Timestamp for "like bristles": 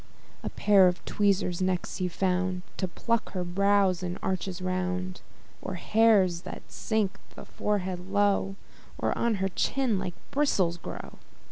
9.99-10.77